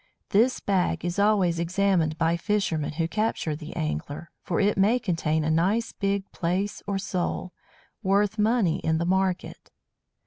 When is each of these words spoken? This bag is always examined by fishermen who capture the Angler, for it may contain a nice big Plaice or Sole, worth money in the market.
This 0.29 0.59
bag 0.59 1.05
is 1.05 1.19
always 1.19 1.59
examined 1.59 2.17
by 2.17 2.35
fishermen 2.35 2.93
who 2.93 3.07
capture 3.07 3.55
the 3.55 3.75
Angler, 3.75 4.31
for 4.41 4.59
it 4.59 4.75
may 4.75 4.97
contain 4.97 5.43
a 5.43 5.51
nice 5.51 5.91
big 5.91 6.23
Plaice 6.31 6.81
or 6.87 6.97
Sole, 6.97 7.53
worth 8.01 8.39
money 8.39 8.79
in 8.79 8.97
the 8.97 9.05
market. 9.05 9.69